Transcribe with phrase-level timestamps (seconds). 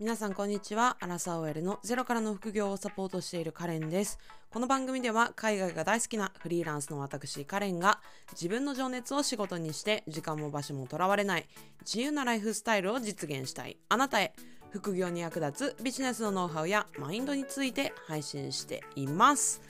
[0.00, 0.96] 皆さんこんにちは。
[1.00, 4.18] アラサー OL のゼロからの副業をサポートしているカレンです。
[4.50, 8.00] この番組では海外が大好きなフリーランスの私カレンが
[8.32, 11.46] 自分の情熱を仕事にして時間も場所もとらわれない
[11.82, 13.76] 自由なライフスタイルを実現したい。
[13.90, 14.32] あなたへ
[14.70, 19.60] 副業に役立つビジネスのノウハウやマインドについて配信しています。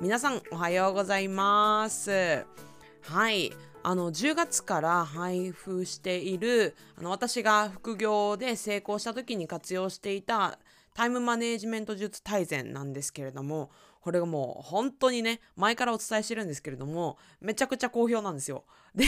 [0.00, 2.46] 皆さんおはようございます。
[3.08, 3.52] はい
[3.84, 10.58] あの10月から配布しているあの私が副業で成功した時に活用していた
[10.92, 18.64] タイムマネジメント術大全なんですけれどもこれがもう本当にね前からお伝えしてるんですけれどもめちゃくちゃ好評なんですよ。
[18.94, 19.04] で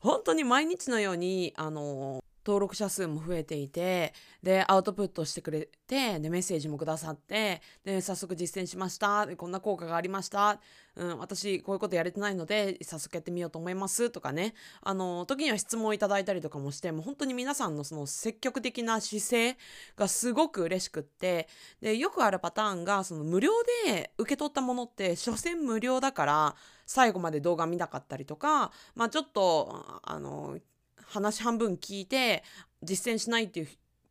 [0.00, 9.28] 本当に毎日のようにあの登録者数も増えていてでアウトプットしてくれてでメッセージもくださってで早速実践しました。
[9.36, 10.60] こんな効果がありました、
[10.96, 14.10] うん、私こういうことやれてないので早速やってみようと思います。
[14.10, 14.54] とかね。
[14.82, 19.56] あの時には質問をいただいたりとかもしてもう本当に皆さんのその積極的な姿勢
[19.96, 21.48] がすごく嬉しくって
[21.80, 23.50] でよくあるパターンがその無料
[23.86, 26.56] で受け取ったものって所詮無料だから
[26.86, 30.58] 最後まで動画見なかったりとかまあちょっとあの
[31.06, 32.42] 話半分聞いて
[32.82, 33.68] 実践しないっていう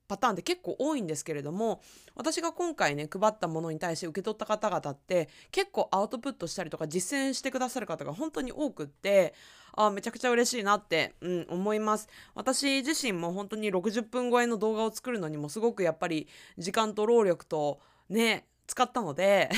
[0.08, 1.82] パターンって結構多いんですけれども
[2.16, 9.34] 私が今回ね配ったものに対して受け取った方々って結構アウトプットしたりとか実践してくださる方が本当に多くって
[9.74, 12.10] あめちゃくちゃ嬉しいなって、うん、思います。
[12.36, 19.50] 私自身も本当に60分超えの動画を作るのにもすごくやっぱり時間と労力とね使ったので、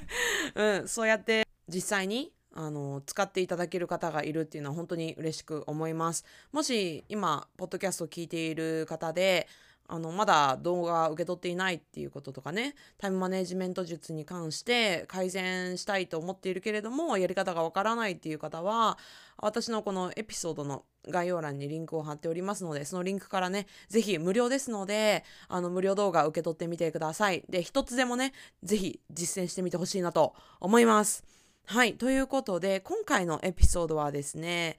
[0.54, 6.24] うん、そうやって実際にあの使っていただける方がいるっていうのは本当に嬉しく思います。
[6.52, 9.48] もし今ポッドキャストを聞いている方で
[9.86, 18.96] あのまだ動画受け取っていないっていうこととかねタイムマネジメント術に関して改善したいと思っているけれどもやり方がわからないっていう方は
[19.36, 27.44] 私のこのエピソードの概要欄にリンクを貼っておりますのでそのリンクからね是非無料ですのであの無料動画受け取ってみてください。
[27.50, 28.32] で一つでもね
[28.62, 31.43] 是非実践してみてほしいなと思います。
[31.66, 31.94] はい。
[31.94, 34.76] ということで、今回のエピソードはですね、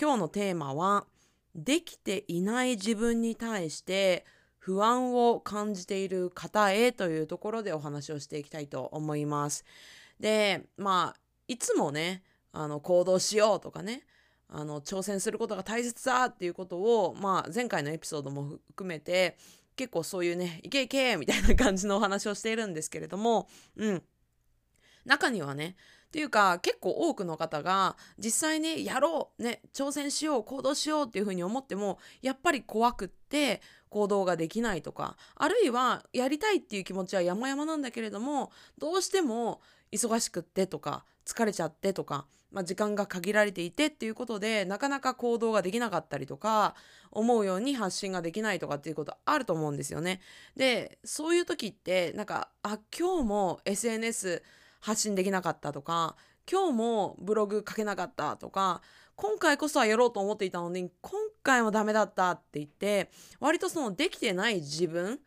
[0.00, 1.06] 今日のテーマは、
[1.54, 4.26] できていない自分に対して
[4.58, 9.64] 不安を感じている方へというところでお話をしていきたいと思います。
[10.18, 14.02] で、まあ、いつもね、あの行動しようとかね、
[14.48, 19.36] あの挑戦することが大切だっていうことを、まあ、前回のエピソードも含めて
[19.76, 24.02] 結構そういうねいけいけみたいな感じのお話をしているんですけれども、うん、
[25.04, 25.76] 中にはね
[26.14, 39.60] っていうか結構多くの方が実際ねやろうね挑戦しよう行動しようっていうふうに思ってもやっぱり怖くって行動ができないとかあるいはやりたいっていう気持ちは山々なんだけれどもどうしても
[39.90, 46.76] 忙しくってとか疲れちゃってとか、まあ、時間が限られていてっていうことでなかなか行動ができなかったりとか
[47.10, 50.20] 思うように発信ができないとかっていうことあると思うんですよね。
[50.56, 54.44] でそういう時ってなんかあ今日も SNS
[54.84, 56.14] 発信できなかったとか
[56.50, 58.82] 今日もブログ書けなかったとか
[59.16, 61.12] 今回こそはやろうと思っていたのに今
[61.42, 65.20] 回もダメだったって言って割とそのできてない自分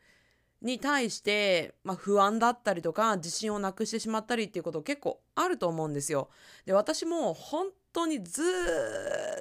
[0.62, 6.30] に対して、まあ、不安だったりとか自信をなくしてしまったりっていうこと結構あると思うんですよ。
[6.68, 8.44] で私も本当にず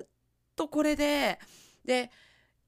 [0.03, 0.07] っ
[0.55, 1.39] とこれで
[1.85, 2.11] で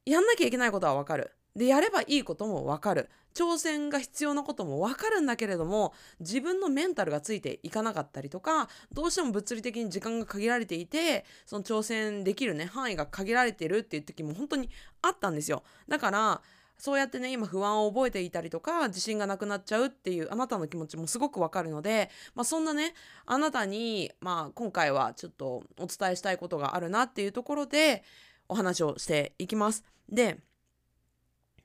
[0.04, 1.32] やんなきゃいけないことはわかる。
[1.58, 14.70] でやればいいこともわかる挑戦が必要なこともわかるんだけれども自分のメンタルがついていかなかったりとかどうしても物理的に時間が限られていてその挑戦できるね範囲が限られてるっていう時も本当に
[15.02, 16.40] あったんですよだから
[16.78, 22.94] そうやってね今不安を覚えていたりとか自信がなくなっちゃうっていうあなたの気持ちもすごくわかるので、まあ、そんなね
[23.26, 28.04] あなたに、まあ、今回はちょっとお伝えしたいことがあるなっていうところで
[28.48, 29.84] お話をしていきます。
[30.08, 30.38] で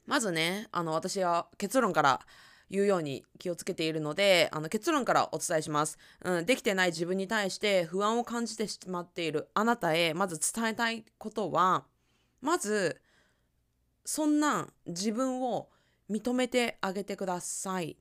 [0.06, 2.20] まずねあの私は結論から
[2.70, 11.86] 言うように気をつけているのであの結論からお伝えします、うん、できてない自分に対して不安を感じてしまっているあなたへまず伝えたいことは
[12.42, 13.02] まず
[14.06, 15.70] そんな自分を
[16.10, 17.98] 認めてあげてください、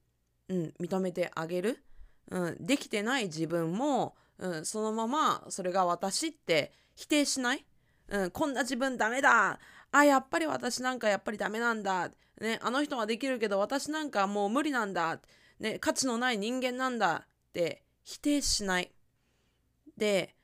[0.49, 1.83] うん、認めてあげる、
[2.31, 7.65] うん、できてない自分も、うん、そのままそれが私って否定しない、
[8.09, 9.59] うん、こんな自分ダメだ
[9.93, 12.11] あやっぱり私なんかやっぱりダメなんだ、
[12.41, 15.21] ね、あの人はできるけど私なんかもう無理なんだ、
[15.61, 18.91] ね、価値のない人間なんだって否定しない。
[19.97, 20.35] で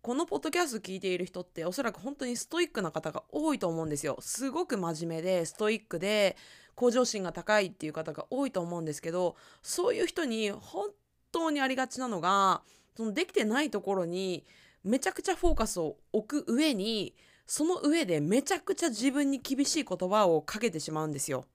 [0.00, 4.16] このポッドキャスト聞いている人っておそらく本当にストイックな方が多いと思うんですよ。
[4.20, 6.36] すごく真面目でストイックで
[6.74, 10.90] 向上心が高いっていう方が多いと思うんですけどそういう人に本
[11.32, 12.62] 当にありがちなのが
[12.96, 14.46] そのできてないところに
[14.84, 17.14] めちゃくちゃフォーカスを置く上に
[17.48, 21.46] その上でめちゃくちゃ自分に厳しい言葉をかけてしまうんですよ。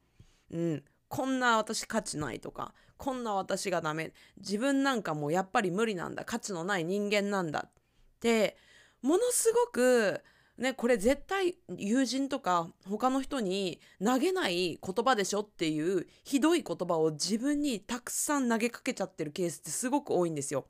[0.51, 7.71] うん、こんな私価値ないとかこんな私がダメ自分なんかもやっぱり無理なんだ価値のない人間なんだっ
[8.19, 8.57] て
[9.03, 10.21] ものすごく
[10.57, 20.65] ねこれ絶対友人とか他の人に投げない言葉でしょっていうひどい言葉を自分にたくさん投げかけちゃってるケースってすごく多いんですよ。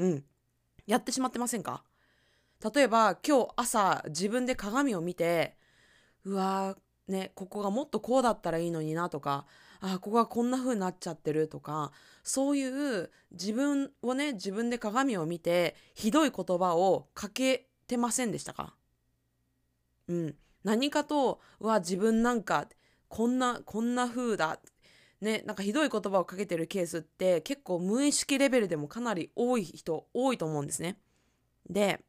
[0.00, 0.24] うん。
[0.86, 1.84] やってしまってませんか？
[2.72, 5.56] 例えば今日朝自分で鏡を見て
[6.24, 9.44] うわーねここがもっとこうだったらいいのになとか
[9.80, 18.74] あここがこんな風になっちゃってるとかそういう自分をね自分で鏡を見てひどい言葉をかけてませんでしたか？
[20.08, 22.66] うん何かとうわ自分なんか
[23.08, 24.58] こんなこんな風だ
[25.20, 30.96] ねなんかひどい言葉をかけてるケースって結構無意識レベルでもかなり多い人多いと思うんですね。
[31.68, 32.00] で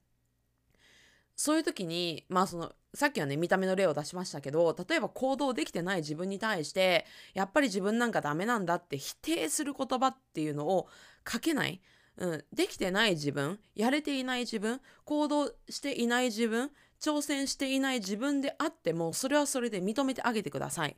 [1.35, 10.87] そういう時にまあそのさっきはね見た目の例を出しましたけど例えば行動できてない自分に対してやっぱり自分なんかダメなんだって否定する言葉っていうのを
[11.23, 11.81] かけない、
[12.17, 16.71] うん、できてない自分やれていない自分行動していない自分
[17.01, 20.95] 挑戦していない自分であってもそれはそれで認めてあげてください。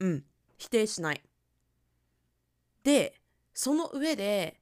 [0.00, 0.24] うん
[0.58, 1.22] 否定しない。
[2.84, 3.14] で
[3.54, 4.60] その上で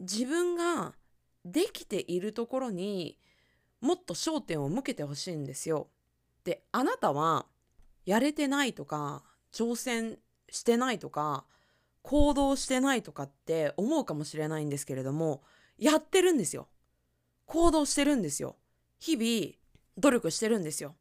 [0.00, 0.94] 自分が
[1.44, 3.18] できているところに
[3.80, 5.88] もっと焦点を向けてほしいんですよ。
[6.44, 7.46] であなたは
[8.04, 10.18] やれてないとか挑戦
[10.50, 11.44] してないとか
[12.02, 15.42] 行動してないとかって思うかもしれないんですけれども
[15.78, 16.68] やってるんですよ。
[17.46, 18.56] 行動してるんですよ。
[18.98, 19.54] 日々
[19.98, 20.94] 努力してるんですよ。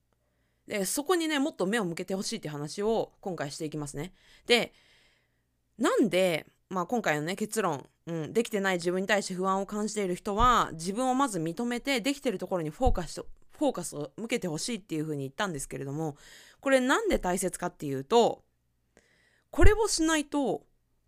[0.68, 4.14] でそこにねもっと目を向けてほしいって話を今回していきますね。
[4.48, 4.74] で
[5.78, 13.26] なんでまあ、今回のね結論、うん、できてない自分に対して不安を感じている人は自分をまず認めてできてるところにフォーカス
[13.58, 16.18] フォーカスを向けてほしいっていうふうに言ったんですけれども
[16.60, 18.44] これなんで大切かっていうと
[19.50, 20.64] これをしないと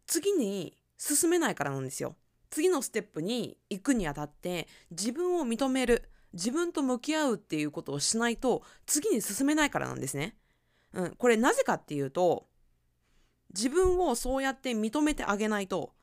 [0.05, 2.15] 次に進めないからなんですよ。
[2.49, 10.37] 次のステップに行くにあたって自分を認める自分と向き合うっていうことをしないと次に進めないからなんですね。
[10.93, 12.47] うん、これなぜかっていうと
[13.53, 15.93] 自分をそうやって認めてあげないと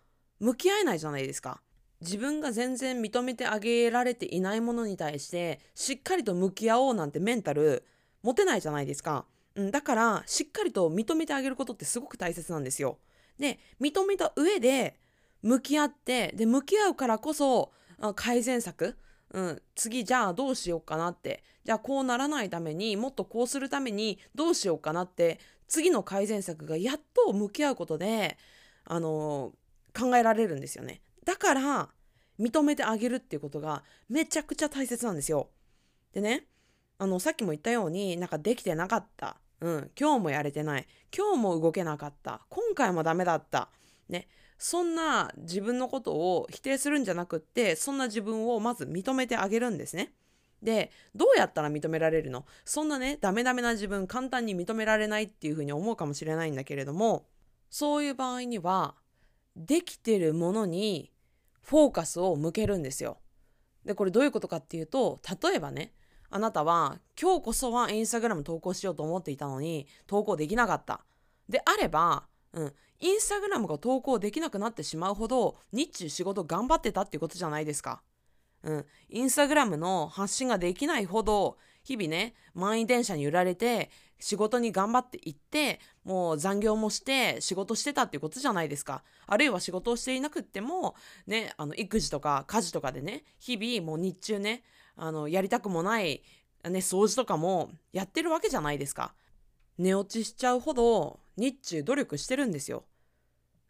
[0.44, 1.62] 向き合えないじゃないですか。
[2.02, 7.82] 自分が全然認めてあげられていないものに対してしっかりと向き合おうなんてメンタル
[8.22, 9.24] 持てないじゃないですか。
[9.54, 12.98] うん、だからしっかりと認めてあげることってすごく大切なんですよ。
[13.38, 15.00] で認めた上で
[15.40, 17.72] 向き合ってで向き合うからこそ
[18.14, 18.98] 改善策、
[19.32, 28.36] うん、次じゃあどうしようかなってじゃあこうならないためにもっとこうするためにどうしようかなって次の改善策がやっと向き合うことで、
[28.84, 29.54] あの
[29.98, 31.00] 考えられるんですよね。
[31.24, 31.88] だから
[32.38, 35.50] 認めてあげるっていうことがめちゃくちゃ大切なんですよ。
[36.12, 36.46] でね
[36.98, 40.86] あのさっきも言ったようになんかできてなかった、うん、今日もやれてない
[41.16, 43.68] 今日も動けなかった今回もダメだった
[44.08, 50.12] ねそんな自分のことを否定するんじゃなくってそんな自分をまず認めてあげるんですね。
[50.62, 52.46] でどうやったら認められるの？
[52.64, 57.26] そんなねダメダメな自分簡単に認められないっていうふうに思うかもしれないんだけれども
[57.70, 58.94] そういう場合には
[59.56, 61.12] できてるものに
[61.62, 63.18] フォーカスを向けるんですよ。
[63.84, 65.92] でこれどういうことかっていうと例えばね
[66.30, 71.04] あなたは今日こそはインスタグラム投稿しようと思っていたのに投稿できなかった。
[71.48, 78.02] であれば、うん、インスタグラムが投稿できなくなってしまうほど日中仕事頑張ってたっていうことじゃないですか。
[78.62, 89.02] うん、インスタグラムの発信ができないほど日々ね満員電車に揺られて仕事に頑張って行ってもう残業もして仕事してたっていうことじゃないですか。
[89.26, 90.94] あるいは仕事をしていなくっても
[91.26, 94.62] ねあの育児とか家事とかでね日々もう日中ね
[94.96, 96.22] あのやりたくもない
[96.64, 99.14] ね掃除とかもやってるわけじゃないですか。
[99.76, 102.84] 寝落ちしちゃうほど日中努力してるんですよ。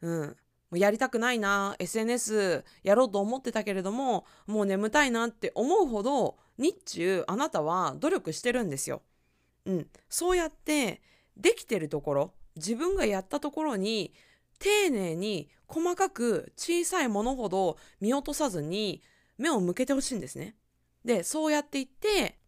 [0.03, 0.37] うん。
[0.75, 9.03] うやりたくないな SNS やろうと思ってたけれどももう眠たいなって思うほど日中あなたは努力してるんですよ。
[9.67, 11.01] うん、そうやって
[11.37, 14.13] できてるところ自分がやったところに
[14.59, 19.03] 丁寧に細かく小さいものほど見落とさずに
[19.39, 20.55] 目を向けてほしいんですね。
[21.05, 22.39] でそうやっていって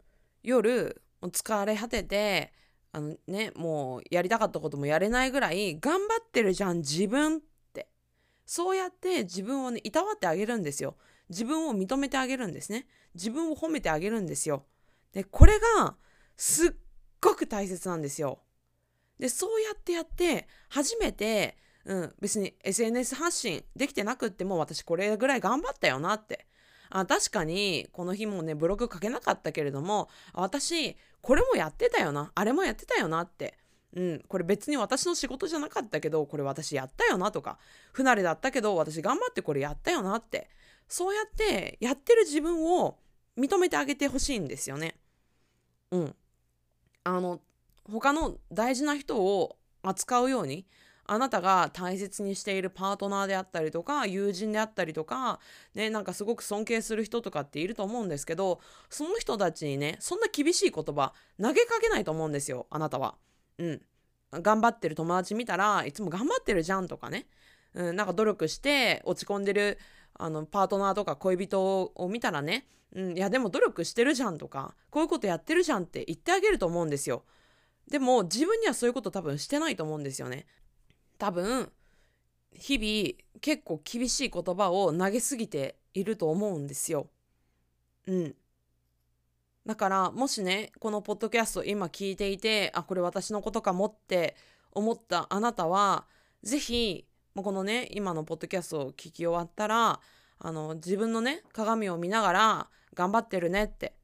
[0.43, 2.53] 夜疲れ果てて
[2.93, 7.41] あのねもうやりたかったこともやれないぐらい頑張ってるじゃん自分っ
[8.47, 10.97] そうやって自分をねいたわってあげるんですよ。
[11.29, 12.87] 自分を認めてあげるんですね。
[13.15, 14.65] 自分を褒めてあげるんですよ。
[15.13, 15.97] でこれが
[16.37, 16.73] すっ
[17.21, 18.41] ごく大切なんですよ。
[19.19, 26.47] でそうやってやって初めて、うん、別に SNS 発信できてなくっても私これぐらい頑張ったよなって。
[26.89, 33.59] あ確かにこの日もねブログ書けなかったけれども私これもやってたよなあれもやってたよなって。
[33.97, 37.59] うん、これ別に私の仕事じゃなかったけどこれ私やったよなとか
[37.93, 40.51] 不慣れだったけど私頑張ってこれやったよなって
[40.87, 42.99] そうやってやってる自分を
[43.39, 44.97] 認めてあげてほしいんですよね。
[45.91, 46.15] うん。
[47.05, 47.41] あの
[47.91, 50.67] 他の大事な人を扱うように
[51.07, 55.39] あなたが大切にしているパートナーであったりとか友人であったりとか
[55.75, 58.61] ねなんかすごく尊敬する人とかっていると思うんですけど
[58.91, 63.15] その人たちにねそんな厳しい言葉投げかけないと思うんですよあなたは。
[63.59, 63.83] うん。
[64.33, 67.27] 頑張ってる友達見たらいつも頑張ってるじゃんとかね、
[67.75, 69.79] うん、なんか努力して落ち込んでる
[70.15, 77.25] あのパートナーとか恋人を見たらね、うん、いやでも努力してるじゃんとかこういうことやってるじゃんって言ってあげると思うんですよ。
[77.89, 80.47] でも自分にはそういうこと多分してないと思うんですよね。
[81.19, 81.71] 多分
[82.53, 87.09] 日々結構厳しい言葉を投げすぎていると思うんですよ。
[88.07, 88.35] うん。
[89.67, 94.37] だからもしねこのポッドキャスト今聞いていてあこれ私のことかもって
[94.73, 96.07] 思ったあなたは
[96.43, 100.01] 是非このね今のポッドキャストを聞き終わったら
[100.39, 103.95] あの自分のね鏡を見ながら頑張ってるねって、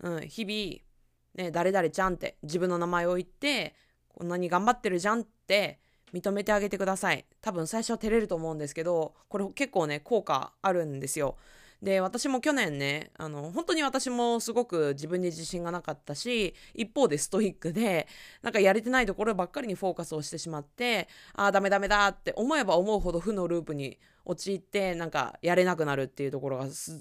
[0.00, 0.90] うん、日々
[1.34, 3.74] ね、誰々ちゃんって自分の名前を言って
[4.08, 5.78] こんなに頑張ってるじゃんって
[6.12, 7.24] 認めてあげてください。
[7.40, 11.36] 多分最初は照れると思うんですけどこれ結構ね効果あるんですよ。
[11.82, 18.06] で私も去年ねあの本当に私もすごく自分に自信がなかったし一方でストイックで
[18.42, 27.00] なんかやれてないところばっかりにフォーカスをしてしまってああダメダメだって思えば思うほど負のループに陥ってなんかやれなくなるっていうところがず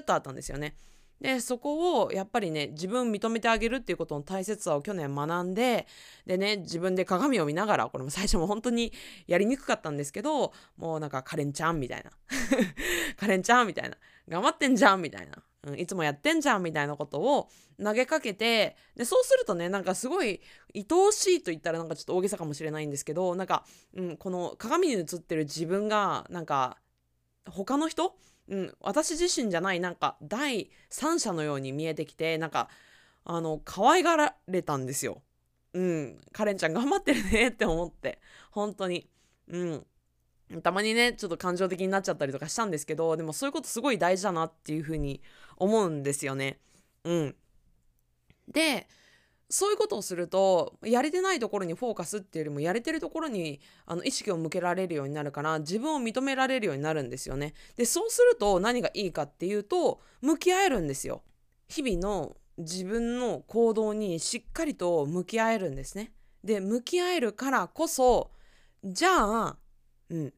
[0.00, 0.74] っとあったんですよね。
[1.20, 5.86] でそこをやっぱりね自分認めてあげるっていうことの大切さを去年学んで
[6.26, 8.92] でね自分で鏡を見ながらこれも最初も本当に
[9.26, 12.10] やりにくかったんですけどもうなんかカレンちゃんみたいな。
[13.16, 13.96] カレンちゃんみたいな。
[14.30, 17.48] 頑張ってんじゃんみたいな、うん、いつもやってんじゃんみたいなことを
[17.82, 20.40] 投げかけてでそうするとねなんかすごい
[20.74, 26.78] 愛おしいと言ったらなんかちょっと大げさかもしれないんですけどなんか、うん、この鏡に映ってる自分がなんか
[27.48, 28.14] 他の人
[28.50, 32.68] うん、私自身じゃないなんか第三者のように見えてきてなんか
[33.24, 35.22] あの可愛がられたんですよ。
[35.72, 39.08] うん、カレンちゃん頑張ってるねって思って本当に。
[39.48, 39.86] うん
[40.64, 45.22] たまにねちょっと感情的になっちゃったりとかしたんですけどでもそういうことすごい大事だなっていうふうに
[45.56, 46.58] 思うんですよね。
[47.04, 47.36] うん、
[48.48, 48.88] で
[49.50, 57.54] そういうことをするとやれてないところにフォーカスっていうよりもやれてるところにあの意識を向けられるようになるから自分を認められるようになるんですよね。
[57.76, 61.22] でそうすると何がいいかっていうと向き合えるんですよ。
[61.68, 66.12] 日々の自分の行動にしっかりと向き合えるんですね。
[66.44, 68.30] で向き合えるからこそ
[68.84, 69.56] じゃあ、
[70.10, 70.32] うん、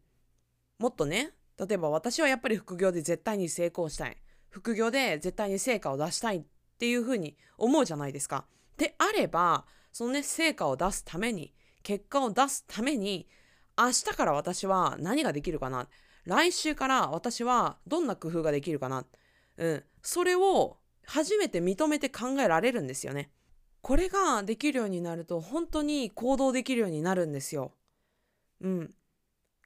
[0.78, 4.16] もっとね例えば私はやっぱり副業で絶対に成功したい
[4.48, 6.44] 副業で絶対に成果を出したいっ
[6.78, 8.46] ていうふうに思うじゃないですか。
[8.76, 11.52] であればそのね成果を出すために
[11.82, 13.28] 結果を出すために
[13.78, 15.88] 明日から私は何ができるかな。
[16.24, 19.04] 来週から私はどんな工夫ができるかな。
[19.56, 19.84] うん。
[20.02, 23.30] それを初めて認めて考えられるんですよね。
[23.80, 27.72] これができるようになると本当に行動できるようになるんですよ。
[28.60, 28.94] うん。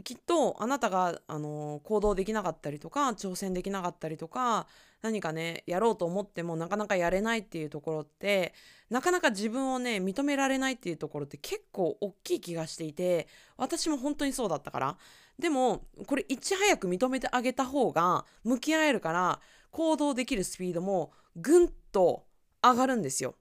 [0.05, 4.67] きっとあなたが、あの行動できなかったりとか挑戦できなかったりとか
[5.03, 8.55] 何かねやろうと思ってもなかなかやれないっていうところって
[8.91, 14.97] なかなか自分をね認められないっていうところって結構大きい気がしていて私も本当にそうだったから
[15.39, 22.25] でもこれいち早く認めてあげた方が向き合えるから行動できるスピードもぐんと
[22.63, 23.35] 上がるんですよ。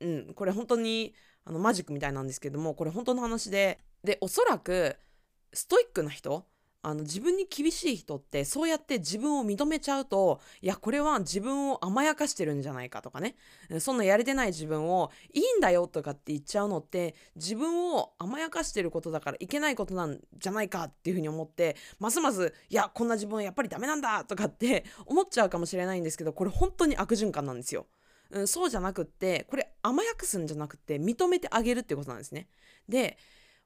[0.00, 4.96] うん、これ本当にあのマジックみたいなんですけどもこれ本当の話ででおそらく
[5.52, 6.46] ストイックな人？
[6.80, 13.34] あの自分に厳しい人ってそうやって自分を認めちゃうといやこれは自分を甘やかしてるんじゃないかとかね
[13.80, 27.86] そんなやれてない自分をいいんだよとかって言っちゃうのって自分を甘やかしてることだからいけないことなんじゃないかっていうふうに思ってますますいやこんな自分はやっぱりダメなんだとかって 思っちゃうかもしれないんですけどこれ本当に悪循環なんですよ。
[28.46, 32.46] そうじゃなくってこれ甘やかすんじゃなくて認めてあげるってことなんですね。
[32.86, 33.16] で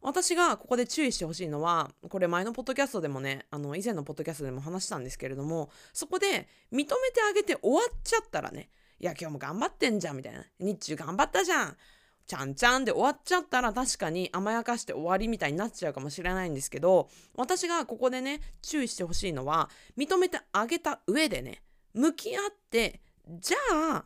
[0.03, 6.91] 私がここで注意してほしいのはこれ前のポッドキャストでもねあの以前のポッドキャストでも話したんですけれどもそこで認めて
[7.29, 8.69] あげて終わっちゃったらね
[9.03, 10.45] いや今日も頑張ってんじゃんみたいな。
[10.61, 11.77] 日中頑張ったじゃん。
[12.25, 19.69] ちゃんちゃんで終わっちゃったら確かに甘やかして終わりみたいになっちゃうかもしれないんですけど私がここでね注意してほしいのは
[19.99, 21.63] 認めてあげた上でね
[21.95, 24.05] 向き合ってじゃあ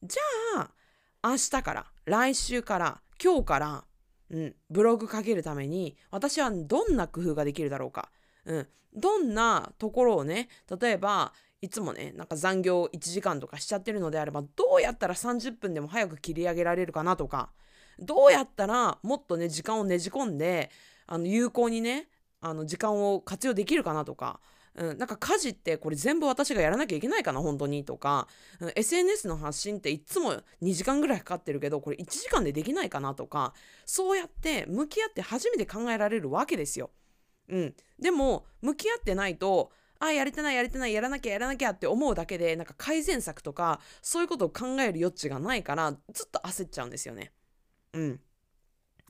[0.00, 0.70] じゃあ
[1.24, 3.84] 明日から来週から今日から
[4.30, 8.10] うん、ブログ書けるために私はどんな工夫ができるだろうか、
[8.44, 10.48] うん、どんなところをね
[10.80, 17.50] 例えばいつもねなんか残業1時間とかしちゃってるのであればどうやったら30分でも早く切り上げられるかなとか、
[17.98, 20.70] どうやったらもっとね時間をねじ込んで
[21.06, 22.08] あの有効にね
[22.40, 24.40] あの時間を活用できるかなとか、
[24.76, 28.28] うん、なんか家事ってこれ全部私がやらなきゃいけないかな本当にとか、
[28.60, 33.54] うん、SNS の発信っていつも2時間ぐらいかかってるけどこれ1時間でできないかなとか
[33.86, 36.90] そうやって向き合って初めて考えられるわけですよ。
[37.48, 47.32] うん、でも向き合ってないとあやれてないやれてないやらなきゃやらなきゃって思うだけでなんか改善策とかそういうことを考える余地がないからずっと焦っちゃうんですよね。
[47.94, 48.20] うん。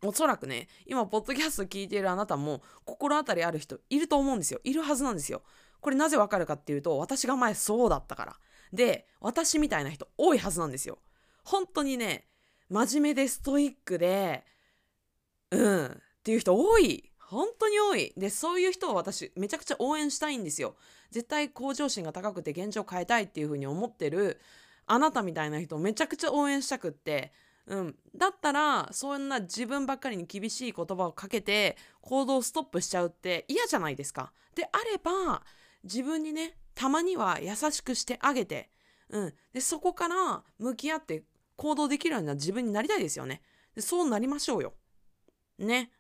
[0.03, 4.61] おそらくね、今、ポッドキャスト聞いているあなたも、心当たりある人いると思うんですよ。
[4.65, 5.43] いるはずなんですよ。
[5.81, 8.37] これなぜわかるかっていうと、私が前そうだったから。
[8.73, 10.99] で、私みたいな人多いはずなんですよ。
[11.45, 12.27] 本当にね、
[12.69, 14.45] 真面目でストイックで、
[15.51, 15.91] うん、っ
[16.23, 17.13] ていう人多い。
[17.19, 18.13] 本当に多い。
[18.17, 20.77] で、そういう人を私、めちゃくちゃ応援したいんですよ。
[21.11, 24.41] 絶対向上心が高くて現状変えたいっていうふうに思ってる、
[24.87, 27.33] あなたみたいな人をめちゃくちゃ応援したくって、
[27.67, 34.33] うん、だったらそんな自分ばっかりに厳しい言葉をかけて行動をストップしちゃうって嫌じゃないですか。
[34.55, 35.43] であれば
[35.83, 38.71] 自分にねたまには優しくしてあげて、
[39.11, 41.25] うん、でそこから向き合って
[41.57, 43.43] 行動できるような自分になりたいですよね。
[43.75, 44.75] でそうなりましょうよ。
[45.59, 45.91] ね。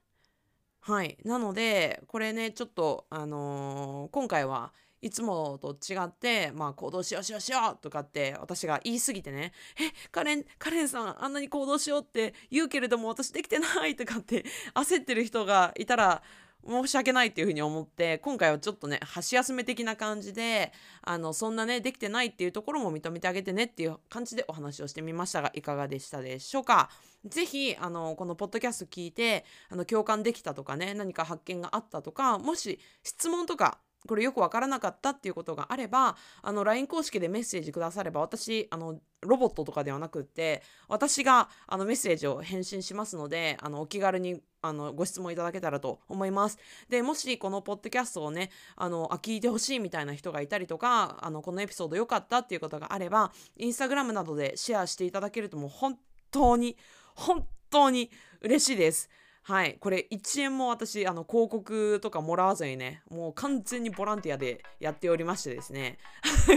[0.80, 1.18] はい。
[1.24, 16.22] なのでこれねちょっとあのー、今回はいつもと違って、まあ、行動しようしようしようとかって私が言い過ぎてね、え、カレン、カレンさんあんなに行動しようって言うけれども私できてないとかって焦ってる人がいたら
[16.68, 20.72] 申し訳ないっていうふうに思って今回はちょっとね箸休め的な感じで
[21.02, 26.90] あのそんなねできてないっていうところも認めてあげてねっていう感じでお話をしてみましたがいかがでしたでしょうか？
[27.24, 46.58] ぜひあのこのポッドキャスト聞いてあの共感できたとかね何か発見があったとかもし質問とかこれよくわからなかったっていうことがあればあの LINE 公式でメッセージくだされば私あのロボットとかではなくって私があのメッセージを返信しますのであのお気軽にあのご質問いただけたらと思います。
[46.88, 55.98] でもしこのポッドキャストをねあのあ聞いてほしいみたいな人がいたりとかあのこのエピソード良かったっていうことがあればインスタグラムなどでシェアしていただけるともう本
[56.30, 56.76] 当に
[57.14, 59.08] 本当に嬉しいです。
[59.48, 65.98] はい、これ1円も私あの広告とかもらわずにねもう完全にボランティアでやっておりましてですね。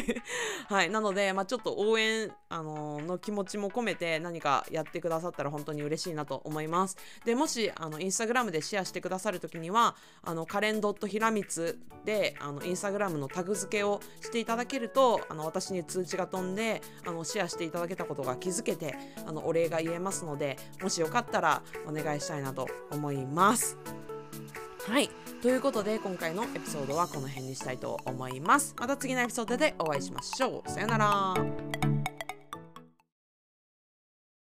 [0.68, 0.90] はい。
[0.90, 6.98] なので、まあ、ちょっと応援、あのー、の気持ちも込めて何かやってくださったら本当に嬉しいなと思います。
[7.26, 18.96] でもしあのインスタグラムでシェアしてくださる時にはあのカレンドットひらみつであのインスタグラムのタグ付けをしていただけるとあの私に通知が飛んであのシェアしていただけたことが気づけて
[19.28, 23.78] あのお礼が言えますのでもしよかったらお願いしたいなと思います。
[24.88, 25.10] はい。
[25.42, 28.76] ということで、今回のエピソードはこの辺にしたいと思います。
[28.80, 30.70] また次のエピソードでお会いしましょう。
[30.70, 31.89] さよなら。